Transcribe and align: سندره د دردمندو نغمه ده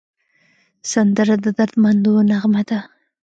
سندره 0.91 1.35
د 1.43 1.45
دردمندو 1.57 2.13
نغمه 2.29 2.61
ده 2.69 2.79